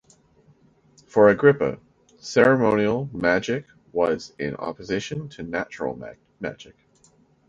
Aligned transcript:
For 1.05 1.27
Agrippa, 1.29 1.77
ceremonial 2.17 3.07
magic 3.13 3.67
was 3.91 4.33
in 4.39 4.55
opposition 4.55 5.29
to 5.29 5.43
natural 5.43 5.95
magic. 6.39 6.75